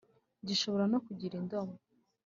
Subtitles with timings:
[0.47, 1.75] gishobora no kugira indomo,